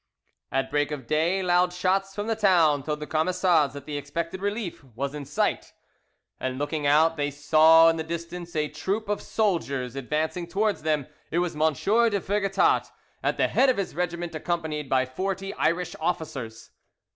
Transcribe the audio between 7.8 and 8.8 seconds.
in the distance a